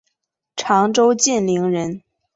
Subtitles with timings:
[0.55, 2.01] 常州晋陵人。